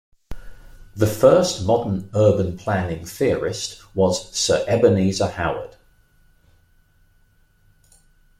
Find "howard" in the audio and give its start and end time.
5.27-5.75